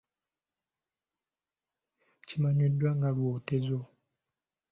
[2.27, 3.79] Kimanyiddwa nga lwotezo.